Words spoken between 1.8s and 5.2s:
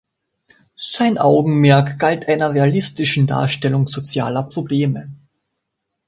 galt einer realistischen Darstellung sozialer Probleme.